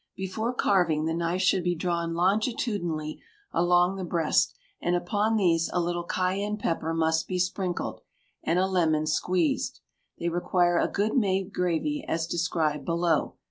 [0.15, 5.79] Before carving the knife should be drawn longitudinally along the breast, and upon these a
[5.79, 8.01] little cayenne pepper must be sprinkled,
[8.43, 9.79] and a lemon squeezed.
[10.17, 13.35] They require a good made gravy, as described below.